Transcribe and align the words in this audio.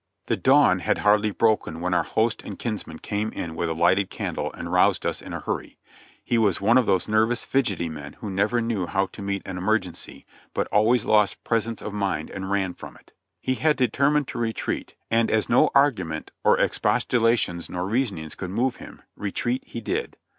The 0.25 0.35
dawn 0.35 0.79
had 0.79 0.97
hardly 0.97 1.29
broken 1.29 1.79
when 1.79 1.93
our 1.93 2.01
host 2.01 2.41
and 2.43 2.57
kinsman 2.57 2.97
came 2.97 3.31
in 3.33 3.53
with 3.55 3.69
a 3.69 3.75
lighted 3.75 4.09
candle 4.09 4.51
and 4.53 4.71
roused 4.73 5.05
us 5.05 5.21
in 5.21 5.31
a 5.31 5.41
hurry. 5.41 5.77
He 6.25 6.39
was 6.39 6.59
one 6.59 6.79
of 6.79 6.87
those 6.87 7.07
nervous, 7.07 7.45
fidgety 7.45 7.87
men 7.87 8.13
who 8.13 8.31
never 8.31 8.61
knew 8.61 8.87
how 8.87 9.05
to 9.11 9.21
meet 9.21 9.43
an 9.45 9.57
emer 9.59 9.77
gency, 9.79 10.23
but 10.55 10.65
always 10.69 11.05
lost 11.05 11.43
presence 11.43 11.83
of 11.83 11.93
mind 11.93 12.31
and 12.31 12.49
ran 12.49 12.73
from 12.73 12.95
it. 12.95 13.13
He 13.39 13.53
had 13.53 13.77
determined 13.77 14.27
to 14.29 14.39
retreat, 14.39 14.95
and 15.11 15.29
as 15.29 15.49
no 15.49 15.69
argument 15.75 16.31
or 16.43 16.57
expostu 16.57 17.21
lations 17.21 17.69
nor 17.69 17.85
reasonings 17.87 18.33
could 18.33 18.49
move 18.49 18.77
him, 18.77 19.03
retreat 19.15 19.61
he 19.67 19.81
did. 19.81 20.17